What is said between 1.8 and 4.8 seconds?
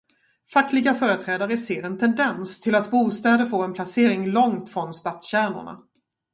en tendens till att bostäder får en placering långt